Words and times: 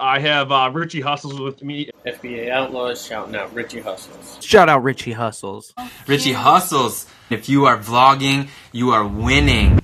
I 0.00 0.18
have 0.18 0.50
uh, 0.50 0.68
Richie 0.74 1.00
Hustles 1.00 1.40
with 1.40 1.62
me. 1.62 1.88
FBA 2.04 2.50
Outlaws 2.50 3.06
shouting 3.06 3.36
out 3.36 3.54
Richie 3.54 3.78
Hustles. 3.78 4.38
Shout 4.40 4.68
out 4.68 4.82
Richie 4.82 5.12
Hustles. 5.12 5.72
Richie 6.08 6.32
Hustles. 6.32 7.06
If 7.30 7.48
you 7.48 7.66
are 7.66 7.78
vlogging, 7.78 8.48
you 8.72 8.90
are 8.90 9.06
winning. 9.06 9.78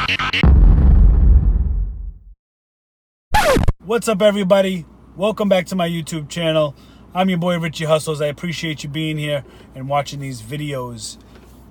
What's 3.85 4.09
up, 4.09 4.21
everybody? 4.21 4.85
Welcome 5.15 5.49
back 5.49 5.67
to 5.67 5.77
my 5.77 5.89
YouTube 5.89 6.29
channel. 6.29 6.75
I'm 7.15 7.29
your 7.29 7.39
boy 7.39 7.61
Richie 7.61 7.85
Hustles. 7.85 8.21
I 8.21 8.27
appreciate 8.27 8.83
you 8.83 8.91
being 8.91 9.17
here 9.17 9.45
and 9.77 9.89
watching 9.89 10.19
these 10.19 10.43
videos. 10.43 11.19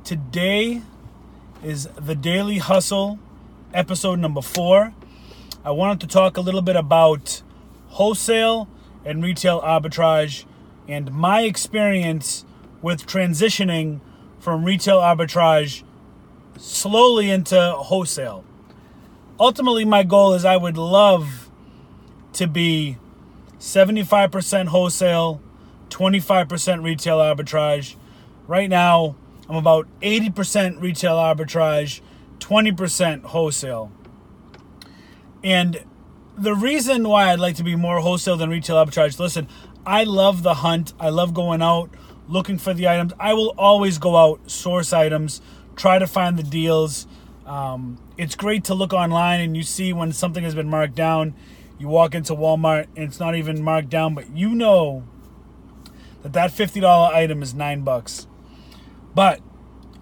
Today 0.06 0.82
is 1.64 1.88
the 1.96 2.14
Daily 2.14 2.58
Hustle, 2.58 3.20
episode 3.74 4.20
number 4.20 4.42
four. 4.42 4.94
I 5.64 5.72
wanted 5.72 6.02
to 6.02 6.08
talk 6.08 6.36
a 6.36 6.42
little 6.42 6.62
bit 6.62 6.76
about 6.76 7.42
wholesale 7.88 8.68
and 9.06 9.24
retail 9.24 9.62
arbitrage 9.62 10.44
and 10.90 11.12
my 11.14 11.44
experience 11.44 12.44
with 12.82 13.06
transitioning 13.06 14.02
from 14.40 14.66
retail 14.66 15.00
arbitrage 15.00 15.84
slowly 16.58 17.30
into 17.30 17.72
wholesale. 17.78 18.44
Ultimately, 19.40 19.86
my 19.86 20.04
goal 20.04 20.34
is 20.34 20.44
I 20.44 20.58
would 20.58 20.78
love 20.78 21.50
to 22.34 22.46
be 22.46 22.98
75% 23.60 24.68
wholesale, 24.68 25.42
25% 25.90 26.84
retail 26.84 27.20
arbitrage. 27.20 27.96
Right 28.48 28.70
now, 28.70 29.16
I'm 29.50 29.56
about 29.56 29.88
80% 30.02 30.82
retail 30.82 31.16
arbitrage, 31.16 32.02
20% 32.40 33.24
wholesale. 33.26 33.92
And 35.44 35.84
the 36.38 36.56
reason 36.56 37.08
why 37.08 37.32
I'd 37.32 37.40
like 37.40 37.58
to 37.58 37.64
be 37.64 37.76
more 37.76 38.00
wholesale 38.00 38.38
than 38.38 38.50
retail 38.50 38.78
arbitrage, 38.78 39.20
listen, 39.20 39.48
I 39.86 40.06
love 40.06 40.44
the 40.44 40.56
hunt. 40.56 40.94
I 41.00 41.10
love 41.10 41.34
going 41.34 41.62
out, 41.62 41.90
looking 42.28 42.58
for 42.58 42.74
the 42.74 42.88
items. 42.88 43.14
I 43.20 43.34
will 43.34 43.54
always 43.58 43.98
go 43.98 44.16
out, 44.16 44.50
source 44.50 44.94
items, 44.94 45.42
try 45.76 46.00
to 46.00 46.08
find 46.08 46.38
the 46.38 46.44
deals. 46.44 47.06
Um, 47.46 48.00
it's 48.18 48.36
great 48.36 48.64
to 48.66 48.74
look 48.74 48.94
online 48.94 49.42
and 49.42 49.58
you 49.58 49.64
see 49.64 49.92
when 49.92 50.14
something 50.14 50.44
has 50.44 50.56
been 50.56 50.70
marked 50.70 50.96
down. 50.96 51.36
You 51.78 51.90
walk 51.90 52.16
into 52.16 52.34
Walmart 52.34 52.88
and 52.96 53.06
it's 53.06 53.20
not 53.20 53.36
even 53.36 53.62
marked 53.62 53.90
down, 53.90 54.16
but 54.16 54.30
you 54.36 54.56
know 54.56 55.04
that 56.22 56.32
that 56.32 56.52
$50 56.52 57.14
item 57.14 57.44
is 57.44 57.54
nine 57.54 57.82
bucks. 57.82 58.28
But 59.16 59.42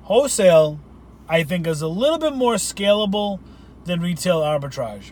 wholesale, 0.03 0.79
I 1.27 1.43
think, 1.43 1.67
is 1.67 1.81
a 1.81 1.87
little 1.87 2.17
bit 2.17 2.33
more 2.33 2.55
scalable 2.55 3.39
than 3.85 3.99
retail 3.99 4.41
arbitrage. 4.41 5.11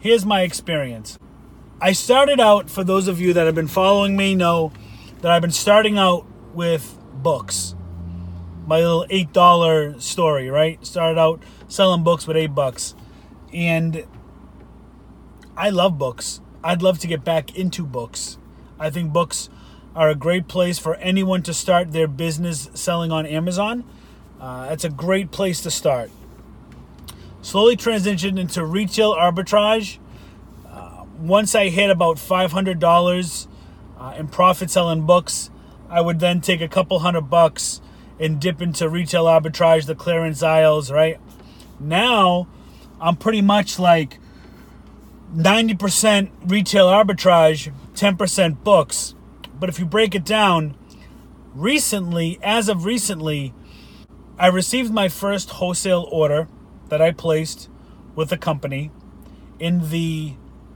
Here's 0.00 0.24
my 0.24 0.42
experience. 0.42 1.18
I 1.80 1.92
started 1.92 2.40
out, 2.40 2.70
for 2.70 2.82
those 2.82 3.08
of 3.08 3.20
you 3.20 3.32
that 3.32 3.46
have 3.46 3.54
been 3.54 3.68
following 3.68 4.16
me, 4.16 4.34
know 4.34 4.72
that 5.20 5.30
I've 5.30 5.42
been 5.42 5.50
starting 5.50 5.98
out 5.98 6.26
with 6.52 6.98
books. 7.14 7.74
My 8.66 8.78
little 8.78 9.06
$8 9.08 10.00
story, 10.00 10.50
right? 10.50 10.84
Started 10.84 11.18
out 11.18 11.42
selling 11.68 12.02
books 12.02 12.26
with 12.26 12.36
8 12.36 12.48
bucks. 12.48 12.94
And 13.52 14.04
I 15.56 15.70
love 15.70 15.98
books. 15.98 16.40
I'd 16.62 16.82
love 16.82 16.98
to 17.00 17.06
get 17.06 17.24
back 17.24 17.56
into 17.56 17.84
books. 17.84 18.38
I 18.78 18.90
think 18.90 19.12
books 19.12 19.48
are 19.98 20.08
a 20.08 20.14
great 20.14 20.46
place 20.46 20.78
for 20.78 20.94
anyone 20.96 21.42
to 21.42 21.52
start 21.52 21.90
their 21.90 22.06
business 22.06 22.70
selling 22.74 23.10
on 23.10 23.26
Amazon. 23.26 23.84
Uh, 24.40 24.68
it's 24.70 24.84
a 24.84 24.90
great 24.90 25.32
place 25.32 25.60
to 25.62 25.70
start 25.70 26.10
slowly 27.42 27.76
transitioned 27.76 28.38
into 28.38 28.64
retail 28.64 29.14
arbitrage. 29.14 29.98
Uh, 30.66 31.04
once 31.18 31.54
I 31.54 31.68
hit 31.68 31.90
about 31.90 32.16
$500 32.16 33.46
uh, 33.98 34.14
in 34.16 34.28
profit 34.28 34.70
selling 34.70 35.06
books, 35.06 35.50
I 35.88 36.00
would 36.00 36.20
then 36.20 36.40
take 36.40 36.60
a 36.60 36.68
couple 36.68 36.98
hundred 36.98 37.22
bucks 37.22 37.80
and 38.20 38.40
dip 38.40 38.60
into 38.60 38.88
retail 38.88 39.24
arbitrage, 39.24 39.86
the 39.86 39.94
clearance 39.94 40.42
aisles, 40.42 40.90
right? 40.90 41.18
Now, 41.80 42.48
I'm 43.00 43.16
pretty 43.16 43.40
much 43.40 43.78
like 43.78 44.18
90% 45.34 46.30
retail 46.44 46.88
arbitrage, 46.88 47.72
10% 47.94 48.62
books. 48.62 49.14
But 49.58 49.68
if 49.68 49.78
you 49.78 49.86
break 49.86 50.14
it 50.14 50.24
down, 50.24 50.76
recently, 51.54 52.38
as 52.42 52.68
of 52.68 52.84
recently, 52.84 53.52
I 54.38 54.46
received 54.46 54.92
my 54.92 55.08
first 55.08 55.50
wholesale 55.50 56.08
order 56.12 56.48
that 56.88 57.02
I 57.02 57.10
placed 57.10 57.68
with 58.14 58.30
a 58.32 58.38
company 58.38 58.90
in 59.58 59.90
the 59.90 60.34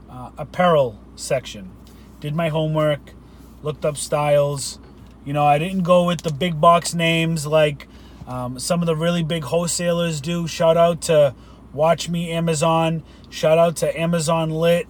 uh, 0.09 0.31
apparel 0.37 0.99
section. 1.15 1.71
Did 2.19 2.35
my 2.35 2.49
homework, 2.49 3.13
looked 3.61 3.85
up 3.85 3.97
styles. 3.97 4.79
You 5.25 5.33
know, 5.33 5.45
I 5.45 5.57
didn't 5.57 5.83
go 5.83 6.03
with 6.03 6.21
the 6.21 6.33
big 6.33 6.59
box 6.59 6.93
names 6.93 7.47
like 7.47 7.87
um, 8.27 8.59
some 8.59 8.81
of 8.81 8.85
the 8.85 8.95
really 8.95 9.23
big 9.23 9.45
wholesalers 9.45 10.19
do. 10.19 10.47
Shout 10.47 10.77
out 10.77 11.01
to 11.03 11.33
Watch 11.71 12.09
Me 12.09 12.31
Amazon. 12.31 13.03
Shout 13.29 13.57
out 13.57 13.77
to 13.77 13.99
Amazon 13.99 14.49
Lit. 14.49 14.87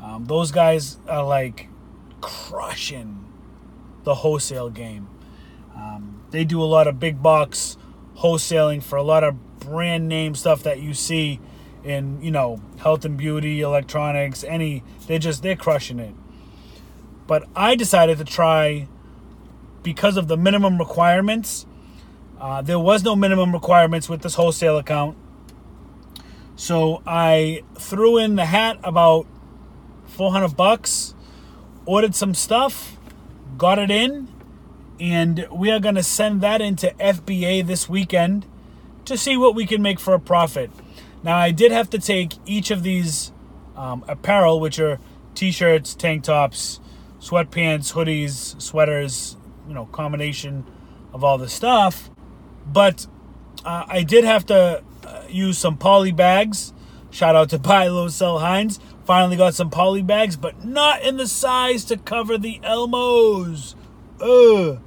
Um, 0.00 0.26
those 0.26 0.50
guys 0.52 0.98
are 1.08 1.24
like 1.24 1.68
crushing 2.20 3.21
the 4.04 4.16
wholesale 4.16 4.70
game. 4.70 5.08
Um, 5.74 6.24
they 6.30 6.44
do 6.44 6.62
a 6.62 6.64
lot 6.64 6.86
of 6.86 6.98
big 6.98 7.22
box 7.22 7.76
wholesaling 8.18 8.82
for 8.82 8.96
a 8.96 9.02
lot 9.02 9.24
of 9.24 9.60
brand 9.60 10.08
name 10.08 10.34
stuff 10.34 10.62
that 10.62 10.80
you 10.80 10.94
see 10.94 11.40
in 11.84 12.20
you 12.22 12.30
know 12.30 12.60
health 12.78 13.04
and 13.04 13.16
beauty 13.16 13.60
electronics 13.60 14.44
any 14.44 14.82
they 15.06 15.18
just 15.18 15.42
they're 15.42 15.56
crushing 15.56 15.98
it 15.98 16.14
but 17.26 17.48
i 17.56 17.74
decided 17.74 18.18
to 18.18 18.24
try 18.24 18.86
because 19.82 20.16
of 20.16 20.28
the 20.28 20.36
minimum 20.36 20.78
requirements 20.78 21.66
uh, 22.40 22.60
there 22.60 22.78
was 22.78 23.04
no 23.04 23.14
minimum 23.14 23.52
requirements 23.52 24.08
with 24.08 24.22
this 24.22 24.34
wholesale 24.34 24.78
account 24.78 25.16
so 26.54 27.02
i 27.06 27.62
threw 27.76 28.18
in 28.18 28.36
the 28.36 28.46
hat 28.46 28.78
about 28.84 29.26
400 30.06 30.56
bucks 30.56 31.14
ordered 31.86 32.14
some 32.14 32.34
stuff 32.34 32.96
got 33.56 33.78
it 33.78 33.90
in 33.90 34.28
and 35.00 35.46
we 35.50 35.70
are 35.70 35.80
going 35.80 35.94
to 35.94 36.02
send 36.02 36.40
that 36.40 36.60
into 36.60 36.88
fba 37.00 37.66
this 37.66 37.88
weekend 37.88 38.46
to 39.04 39.16
see 39.16 39.36
what 39.36 39.54
we 39.54 39.66
can 39.66 39.82
make 39.82 39.98
for 39.98 40.14
a 40.14 40.20
profit. 40.20 40.70
Now, 41.22 41.36
I 41.36 41.50
did 41.50 41.72
have 41.72 41.90
to 41.90 41.98
take 41.98 42.34
each 42.46 42.70
of 42.70 42.82
these 42.82 43.32
um, 43.76 44.04
apparel, 44.08 44.60
which 44.60 44.78
are 44.78 44.98
t-shirts, 45.34 45.94
tank 45.94 46.24
tops, 46.24 46.80
sweatpants, 47.20 47.92
hoodies, 47.92 48.60
sweaters, 48.60 49.36
you 49.68 49.74
know, 49.74 49.86
combination 49.86 50.64
of 51.12 51.22
all 51.22 51.38
the 51.38 51.48
stuff. 51.48 52.10
But 52.66 53.06
uh, 53.64 53.84
I 53.86 54.02
did 54.02 54.24
have 54.24 54.46
to 54.46 54.82
uh, 55.06 55.22
use 55.28 55.58
some 55.58 55.76
poly 55.76 56.12
bags. 56.12 56.72
Shout 57.10 57.36
out 57.36 57.50
to 57.50 57.58
Buy 57.60 57.88
Low 57.88 58.08
Sell 58.08 58.40
Heinz. 58.40 58.80
Finally 59.04 59.36
got 59.36 59.54
some 59.54 59.70
poly 59.70 60.02
bags, 60.02 60.36
but 60.36 60.64
not 60.64 61.02
in 61.02 61.16
the 61.16 61.26
size 61.26 61.84
to 61.86 61.96
cover 61.96 62.38
the 62.38 62.60
Elmos. 62.62 63.74
Ugh. 64.20 64.80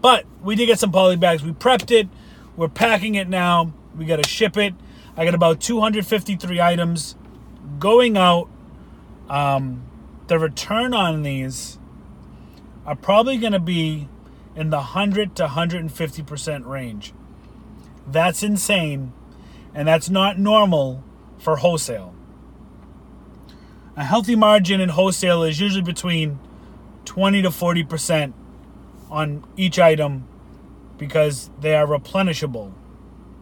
But 0.00 0.26
we 0.42 0.56
did 0.56 0.66
get 0.66 0.78
some 0.78 0.92
poly 0.92 1.16
bags. 1.16 1.42
We 1.42 1.52
prepped 1.52 1.90
it. 1.90 2.08
We're 2.56 2.68
packing 2.68 3.14
it 3.14 3.28
now. 3.28 3.72
We 3.96 4.04
got 4.04 4.22
to 4.22 4.28
ship 4.28 4.56
it. 4.56 4.74
I 5.16 5.24
got 5.24 5.34
about 5.34 5.60
253 5.60 6.60
items 6.60 7.16
going 7.78 8.16
out. 8.16 8.48
Um, 9.28 9.82
the 10.26 10.38
return 10.38 10.94
on 10.94 11.22
these 11.22 11.78
are 12.86 12.96
probably 12.96 13.36
going 13.36 13.52
to 13.52 13.60
be 13.60 14.08
in 14.56 14.70
the 14.70 14.78
100 14.78 15.36
to 15.36 15.46
150% 15.46 16.66
range. 16.66 17.12
That's 18.06 18.42
insane, 18.42 19.12
and 19.74 19.86
that's 19.86 20.08
not 20.08 20.38
normal 20.38 21.04
for 21.38 21.56
wholesale. 21.56 22.14
A 23.98 24.04
healthy 24.04 24.36
margin 24.36 24.80
in 24.80 24.90
wholesale 24.90 25.42
is 25.42 25.58
usually 25.58 25.82
between 25.82 26.38
20 27.04 27.42
to 27.42 27.48
40% 27.48 28.32
on 29.10 29.44
each 29.56 29.80
item 29.80 30.28
because 30.98 31.50
they 31.60 31.74
are 31.74 31.84
replenishable, 31.84 32.72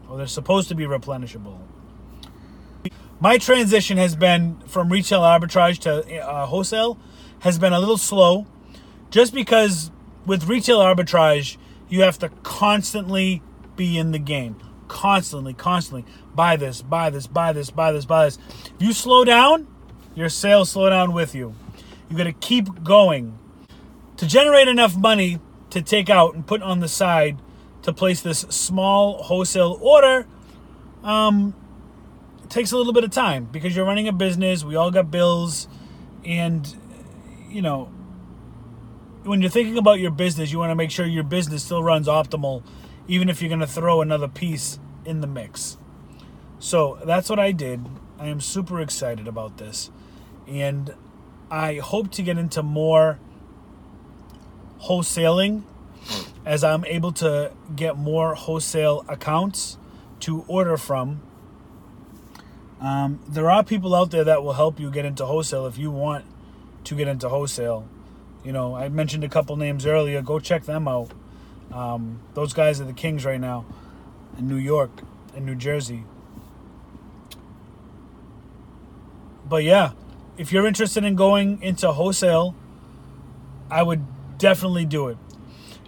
or 0.09 0.17
they're 0.17 0.25
supposed 0.25 0.67
to 0.69 0.73
be 0.73 0.85
replenishable. 0.85 1.59
My 3.19 3.37
transition 3.37 3.97
has 3.97 4.15
been 4.15 4.57
from 4.65 4.91
retail 4.91 5.21
arbitrage 5.21 5.77
to 5.81 6.25
uh, 6.25 6.47
wholesale 6.47 6.97
has 7.41 7.59
been 7.59 7.71
a 7.71 7.79
little 7.79 7.99
slow, 7.99 8.47
just 9.11 9.35
because 9.35 9.91
with 10.25 10.47
retail 10.47 10.79
arbitrage 10.79 11.57
you 11.87 12.01
have 12.01 12.17
to 12.17 12.29
constantly 12.41 13.43
be 13.75 13.95
in 13.95 14.09
the 14.09 14.17
game, 14.19 14.55
constantly, 14.87 15.53
constantly 15.53 16.11
buy 16.33 16.55
this, 16.55 16.81
buy 16.81 17.11
this, 17.11 17.27
buy 17.27 17.53
this, 17.53 17.69
buy 17.69 17.91
this, 17.91 18.05
buy 18.05 18.25
this. 18.25 18.39
If 18.79 18.81
you 18.81 18.93
slow 18.93 19.23
down, 19.23 19.67
your 20.17 20.29
sales 20.29 20.71
slow 20.71 20.89
down 20.89 21.13
with 21.13 21.35
you. 21.35 21.53
You 22.09 22.17
got 22.17 22.23
to 22.23 22.33
keep 22.33 22.83
going 22.83 23.37
to 24.17 24.25
generate 24.25 24.67
enough 24.67 24.97
money 24.97 25.39
to 25.69 25.81
take 25.81 26.09
out 26.09 26.33
and 26.33 26.45
put 26.45 26.63
on 26.63 26.79
the 26.79 26.87
side 26.87 27.37
to 27.83 27.93
place 27.93 28.21
this 28.21 28.39
small 28.39 29.21
wholesale 29.21 29.77
order, 29.79 30.25
um, 31.03 31.53
takes 32.49 32.71
a 32.71 32.77
little 32.77 32.93
bit 32.93 33.03
of 33.03 33.11
time 33.11 33.45
because 33.45 33.75
you're 33.75 33.85
running 33.85 34.07
a 34.07 34.11
business. 34.11 34.63
We 34.63 34.75
all 34.75 34.89
got 34.89 35.11
bills, 35.11 35.67
and 36.25 36.67
you 37.47 37.61
know, 37.61 37.85
when 39.23 39.41
you're 39.41 39.51
thinking 39.51 39.77
about 39.77 39.99
your 39.99 40.11
business, 40.11 40.51
you 40.51 40.57
want 40.57 40.71
to 40.71 40.75
make 40.75 40.89
sure 40.89 41.05
your 41.05 41.23
business 41.23 41.63
still 41.63 41.83
runs 41.83 42.07
optimal, 42.07 42.63
even 43.07 43.29
if 43.29 43.39
you're 43.39 43.49
going 43.49 43.61
to 43.61 43.67
throw 43.67 44.01
another 44.01 44.27
piece 44.27 44.79
in 45.05 45.21
the 45.21 45.27
mix. 45.27 45.77
So 46.57 46.99
that's 47.05 47.29
what 47.29 47.37
I 47.37 47.51
did. 47.51 47.85
I 48.19 48.27
am 48.27 48.41
super 48.41 48.81
excited 48.81 49.27
about 49.27 49.57
this, 49.57 49.91
and 50.47 50.93
I 51.49 51.75
hope 51.75 52.11
to 52.11 52.23
get 52.23 52.37
into 52.37 52.63
more 52.63 53.19
wholesaling 54.81 55.63
as 56.45 56.63
I'm 56.63 56.85
able 56.85 57.11
to 57.13 57.51
get 57.75 57.97
more 57.97 58.35
wholesale 58.35 59.05
accounts 59.07 59.77
to 60.21 60.45
order 60.47 60.77
from. 60.77 61.21
Um, 62.79 63.19
there 63.27 63.49
are 63.49 63.63
people 63.63 63.95
out 63.95 64.11
there 64.11 64.23
that 64.23 64.43
will 64.43 64.53
help 64.53 64.79
you 64.79 64.91
get 64.91 65.03
into 65.03 65.25
wholesale 65.25 65.65
if 65.65 65.77
you 65.77 65.91
want 65.91 66.25
to 66.85 66.95
get 66.95 67.07
into 67.07 67.27
wholesale. 67.27 67.87
You 68.43 68.51
know, 68.53 68.75
I 68.75 68.87
mentioned 68.87 69.23
a 69.23 69.29
couple 69.29 69.57
names 69.57 69.85
earlier. 69.85 70.21
Go 70.21 70.39
check 70.39 70.63
them 70.65 70.87
out. 70.87 71.11
Um, 71.71 72.21
those 72.33 72.53
guys 72.53 72.79
are 72.79 72.85
the 72.85 72.93
kings 72.93 73.25
right 73.25 73.41
now 73.41 73.65
in 74.37 74.47
New 74.47 74.55
York 74.55 74.91
and 75.35 75.45
New 75.45 75.55
Jersey. 75.55 76.03
But 79.49 79.63
yeah, 79.63 79.91
if 80.37 80.51
you're 80.51 80.67
interested 80.67 81.03
in 81.03 81.15
going 81.15 81.61
into 81.61 81.91
wholesale, 81.91 82.55
I 83.69 83.83
would 83.83 84.05
definitely 84.37 84.85
do 84.85 85.07
it. 85.07 85.17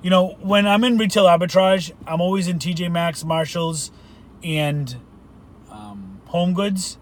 You 0.02 0.10
know, 0.10 0.38
when 0.42 0.66
I'm 0.66 0.84
in 0.84 0.98
retail 0.98 1.26
arbitrage, 1.26 1.92
I'm 2.08 2.22
always 2.22 2.48
in 2.48 2.58
TJ 2.58 2.92
Maxx, 2.92 3.24
Marshalls, 3.24 3.92
and 4.44 4.96
um, 5.70 6.22
Home 6.28 6.54
Goods, 6.54 6.98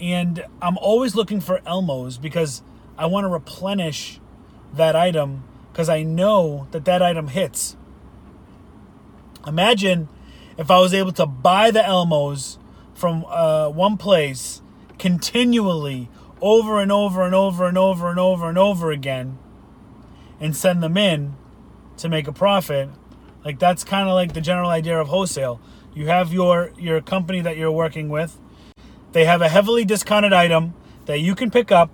and 0.00 0.44
I'm 0.60 0.78
always 0.78 1.14
looking 1.14 1.40
for 1.40 1.58
Elmos 1.60 2.20
because 2.20 2.62
I 2.96 3.06
want 3.06 3.24
to 3.24 3.28
replenish 3.28 4.18
that 4.72 4.96
item 4.96 5.44
because 5.70 5.88
I 5.88 6.02
know 6.02 6.66
that 6.70 6.84
that 6.86 7.02
item 7.02 7.28
hits. 7.28 7.76
Imagine 9.46 10.08
if 10.56 10.70
I 10.70 10.80
was 10.80 10.94
able 10.94 11.12
to 11.12 11.26
buy 11.26 11.70
the 11.70 11.80
Elmos 11.80 12.58
from 12.94 13.24
uh, 13.28 13.68
one 13.68 13.96
place 13.96 14.62
continually 14.98 16.08
over 16.42 16.80
and 16.80 16.90
over 16.90 17.22
and 17.22 17.34
over 17.34 17.66
and 17.66 17.78
over 17.78 18.10
and 18.10 18.18
over 18.18 18.48
and 18.48 18.58
over 18.58 18.90
again 18.90 19.38
and 20.40 20.56
send 20.56 20.82
them 20.82 20.96
in 20.96 21.36
to 21.96 22.08
make 22.08 22.26
a 22.26 22.32
profit. 22.32 22.90
Like 23.44 23.58
that's 23.58 23.84
kind 23.84 24.08
of 24.08 24.14
like 24.14 24.34
the 24.34 24.40
general 24.40 24.68
idea 24.68 25.00
of 25.00 25.08
wholesale. 25.08 25.60
You 25.94 26.08
have 26.08 26.32
your 26.32 26.72
your 26.76 27.00
company 27.00 27.40
that 27.40 27.56
you're 27.56 27.72
working 27.72 28.08
with. 28.08 28.38
They 29.12 29.24
have 29.24 29.40
a 29.40 29.48
heavily 29.48 29.84
discounted 29.84 30.32
item 30.32 30.74
that 31.06 31.20
you 31.20 31.34
can 31.34 31.50
pick 31.50 31.70
up 31.70 31.90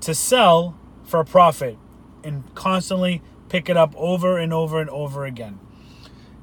to 0.00 0.14
sell 0.14 0.78
for 1.04 1.20
a 1.20 1.24
profit 1.24 1.76
and 2.22 2.54
constantly 2.54 3.22
pick 3.48 3.68
it 3.68 3.76
up 3.76 3.94
over 3.96 4.38
and 4.38 4.52
over 4.52 4.80
and 4.80 4.90
over 4.90 5.24
again. 5.24 5.58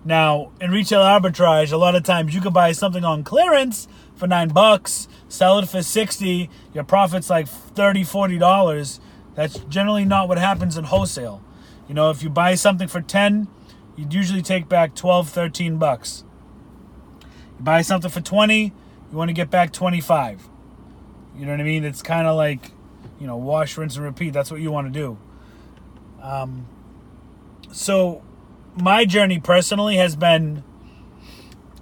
Now, 0.05 0.51
in 0.61 0.69
retail 0.69 1.01
arbitrage, 1.01 1.71
a 1.71 1.77
lot 1.77 1.95
of 1.95 2.03
times 2.03 2.35
you 2.35 2.39
can 2.39 2.53
buy 2.53 2.73
something 2.73 3.03
on 3.03 3.23
clearance 3.23 3.87
for 4.15 4.27
9 4.27 4.49
bucks, 4.49 5.07
sell 5.27 5.57
it 5.57 5.67
for 5.67 5.81
60, 5.81 6.47
your 6.73 6.83
profit's 6.83 7.29
like 7.29 7.47
30, 7.47 8.03
40 8.03 8.37
dollars. 8.37 8.99
That's 9.33 9.57
generally 9.65 10.05
not 10.05 10.29
what 10.29 10.37
happens 10.37 10.77
in 10.77 10.85
wholesale. 10.85 11.43
You 11.89 11.95
know, 11.95 12.11
if 12.11 12.21
you 12.21 12.29
buy 12.29 12.53
something 12.55 12.87
for 12.87 13.01
10, 13.01 13.47
you'd 13.95 14.13
usually 14.13 14.43
take 14.43 14.69
back 14.69 14.95
12, 14.95 15.27
13 15.27 15.77
bucks. 15.77 16.23
You 17.57 17.63
buy 17.65 17.81
something 17.81 18.11
for 18.11 18.21
20, 18.21 18.65
you 19.11 19.17
want 19.17 19.29
to 19.29 19.33
get 19.33 19.49
back 19.49 19.73
25. 19.73 20.47
You 21.35 21.45
know 21.45 21.51
what 21.51 21.59
I 21.59 21.63
mean? 21.63 21.83
It's 21.83 22.01
kind 22.03 22.27
of 22.27 22.35
like, 22.37 22.71
you 23.19 23.25
know, 23.27 23.37
wash, 23.37 23.75
rinse, 23.77 23.95
and 23.95 24.05
repeat. 24.05 24.33
That's 24.33 24.51
what 24.51 24.61
you 24.61 24.71
want 24.71 24.93
to 24.93 24.99
do. 24.99 25.17
Um, 26.21 26.67
so, 27.71 28.23
my 28.75 29.06
journey 29.06 29.39
personally 29.39 29.95
has 29.98 30.16
been 30.16 30.63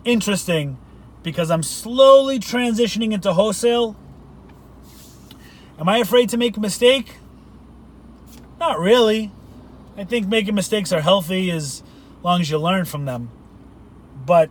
interesting 0.06 0.78
because 1.24 1.50
I'm 1.50 1.64
slowly 1.64 2.40
transitioning 2.40 3.14
into 3.14 3.34
wholesale. 3.34 3.96
Am 5.80 5.90
I 5.90 5.98
afraid 5.98 6.30
to 6.30 6.38
make 6.38 6.56
a 6.56 6.60
mistake? 6.60 7.16
Not 8.60 8.80
really. 8.80 9.32
I 9.98 10.04
think 10.04 10.28
making 10.28 10.56
mistakes 10.56 10.92
are 10.92 11.02
healthy 11.02 11.50
as 11.50 11.84
long 12.22 12.42
as 12.42 12.50
you 12.50 12.58
learn 12.58 12.86
from 12.86 13.06
them. 13.06 13.32
But 14.26 14.50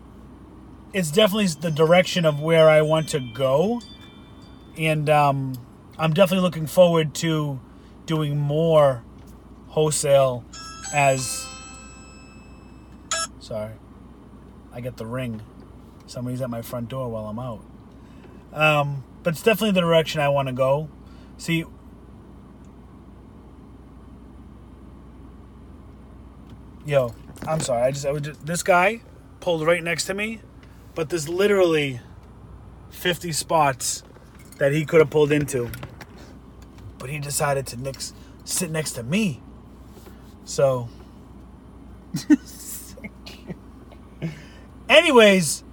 it's 0.92 1.10
definitely 1.10 1.46
the 1.46 1.70
direction 1.70 2.24
of 2.24 2.40
where 2.40 2.68
I 2.68 2.82
want 2.82 3.08
to 3.10 3.20
go. 3.20 3.80
And 4.76 5.08
um, 5.08 5.54
I'm 5.98 6.12
definitely 6.12 6.42
looking 6.42 6.66
forward 6.66 7.14
to 7.16 7.60
doing 8.06 8.38
more 8.38 9.04
wholesale 9.68 10.44
as. 10.92 11.51
Sorry. 13.42 13.72
I 14.72 14.80
get 14.80 14.96
the 14.96 15.06
ring. 15.06 15.42
Somebody's 16.06 16.40
at 16.40 16.48
my 16.48 16.62
front 16.62 16.88
door 16.88 17.08
while 17.10 17.26
I'm 17.26 17.38
out. 17.38 17.64
Um, 18.52 19.02
but 19.22 19.34
it's 19.34 19.42
definitely 19.42 19.72
the 19.72 19.80
direction 19.80 20.20
I 20.20 20.28
want 20.28 20.46
to 20.46 20.54
go. 20.54 20.88
See, 21.38 21.64
Yo, 26.84 27.14
I'm 27.46 27.60
sorry. 27.60 27.82
I 27.82 27.90
just, 27.90 28.06
I 28.06 28.10
was 28.10 28.22
just 28.22 28.44
this 28.44 28.62
guy 28.62 29.02
pulled 29.40 29.64
right 29.66 29.82
next 29.82 30.06
to 30.06 30.14
me, 30.14 30.40
but 30.94 31.10
there's 31.10 31.28
literally 31.28 32.00
50 32.90 33.32
spots 33.32 34.02
that 34.58 34.72
he 34.72 34.84
could 34.84 35.00
have 35.00 35.10
pulled 35.10 35.32
into. 35.32 35.70
But 36.98 37.10
he 37.10 37.18
decided 37.18 37.66
to 37.68 37.76
nix, 37.76 38.12
sit 38.44 38.70
next 38.70 38.92
to 38.92 39.02
me. 39.02 39.40
So 40.44 40.88
Anyways, 44.92 45.64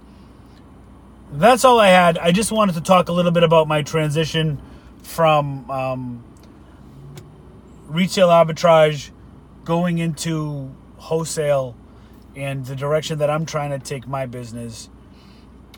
that's 1.30 1.62
all 1.66 1.78
I 1.78 1.88
had. 1.88 2.16
I 2.16 2.32
just 2.32 2.50
wanted 2.50 2.76
to 2.76 2.80
talk 2.80 3.10
a 3.10 3.12
little 3.12 3.32
bit 3.32 3.42
about 3.42 3.68
my 3.68 3.82
transition 3.82 4.62
from 5.02 5.70
um, 5.70 6.24
retail 7.86 8.28
arbitrage 8.28 9.10
going 9.64 9.98
into 9.98 10.74
wholesale 10.96 11.76
and 12.34 12.64
the 12.64 12.74
direction 12.74 13.18
that 13.18 13.28
I'm 13.28 13.44
trying 13.44 13.70
to 13.70 13.78
take 13.78 14.08
my 14.08 14.24
business. 14.24 14.88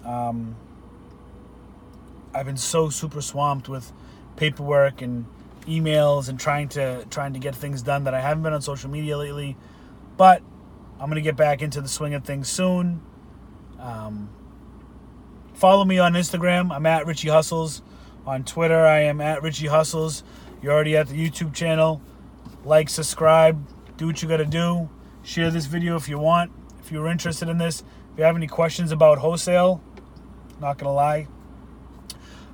Um, 0.05 0.55
I've 2.33 2.47
been 2.47 2.57
so 2.57 2.91
super 2.91 3.21
swamped 3.21 3.69
with 3.69 3.93
paperwork 4.37 5.03
and 5.03 5.27
emails 5.63 6.29
and 6.29 6.39
trying 6.39 6.69
to 6.71 7.05
trying 7.11 7.33
to 7.33 7.41
get 7.41 7.57
things 7.57 7.83
done 7.83 8.05
that 8.05 8.15
I 8.15 8.21
haven't 8.21 8.45
been 8.45 8.53
on 8.53 8.63
social 8.63 8.89
media 8.89 9.19
lately. 9.19 9.57
But 10.17 10.43
I'm 11.01 11.09
gonna 11.09 11.23
get 11.23 11.37
back 11.37 11.61
into 11.61 11.81
the 11.81 11.89
swing 11.89 12.15
of 12.15 12.23
things 12.25 12.49
soon. 12.49 13.01
Um, 13.83 14.31
follow 15.55 15.85
me 15.85 15.99
on 15.99 16.15
Instagram. 16.15 16.75
I'm 16.75 16.87
at 16.87 17.05
Richie 17.07 17.29
Hustles. 17.29 17.83
On 18.25 18.45
Twitter, 18.45 18.87
I 18.87 19.01
am 19.01 19.21
at 19.21 19.43
Richie 19.43 19.67
Hustles. 19.67 20.23
You're 20.63 20.73
already 20.73 20.97
at 20.97 21.09
the 21.09 21.15
YouTube 21.15 21.53
channel. 21.53 22.01
Like, 22.65 22.89
subscribe, 22.89 23.67
do 23.97 24.07
what 24.07 24.23
you 24.23 24.29
gotta 24.29 24.47
do. 24.47 24.89
Share 25.25 25.51
this 25.51 25.67
video 25.67 25.97
if 25.97 26.09
you 26.09 26.21
want. 26.21 26.53
If 26.81 26.93
you're 26.93 27.09
interested 27.09 27.49
in 27.49 27.59
this, 27.59 27.81
if 28.13 28.19
you 28.19 28.25
have 28.25 28.37
any 28.37 28.47
questions 28.47 28.93
about 28.93 29.19
wholesale, 29.19 29.83
not 30.61 30.79
gonna 30.79 30.93
lie, 30.93 31.27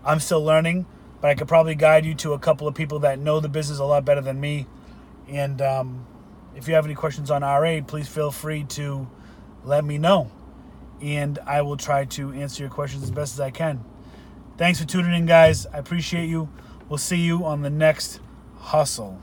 I'm 0.03 0.21
still 0.21 0.43
learning, 0.43 0.87
but 1.21 1.29
I 1.29 1.35
could 1.35 1.49
probably 1.49 1.75
guide 1.75 2.07
you 2.07 2.15
to 2.15 2.33
a 2.33 2.39
couple 2.39 2.67
of 2.67 2.75
people 2.75 3.01
that 3.01 3.19
know 3.19 3.41
the 3.41 3.51
business 3.51 3.79
a 3.79 3.85
lot 3.85 4.07
better 4.07 4.23
than 4.23 4.41
me. 4.41 4.67
And 5.29 5.61
um, 5.61 6.07
if 6.57 6.67
you 6.67 6.75
have 6.75 6.87
any 6.87 6.95
questions 6.95 7.31
on 7.31 7.43
RA, 7.43 7.81
please 7.87 8.09
feel 8.09 8.31
free 8.31 8.65
to 8.65 9.07
let 9.65 9.85
me 9.85 9.99
know 9.99 10.31
and 11.01 11.39
I 11.47 11.63
will 11.63 11.77
try 11.77 12.05
to 12.05 12.33
answer 12.33 12.63
your 12.63 12.71
questions 12.71 13.03
as 13.03 13.11
best 13.11 13.35
as 13.35 13.41
I 13.41 13.51
can. 13.51 13.85
Thanks 14.57 14.81
for 14.81 14.87
tuning 14.87 15.15
in, 15.15 15.27
guys. 15.27 15.67
I 15.67 15.79
appreciate 15.79 16.29
you. 16.29 16.49
We'll 16.89 16.99
see 16.99 17.19
you 17.19 17.45
on 17.45 17.63
the 17.63 17.71
next 17.71 18.21
hustle. 18.59 19.21